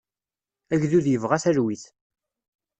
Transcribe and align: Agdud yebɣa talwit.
Agdud 0.73 1.05
yebɣa 1.09 1.37
talwit. 1.43 1.83